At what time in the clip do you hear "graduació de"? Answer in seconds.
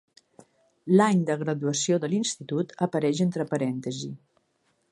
1.41-2.09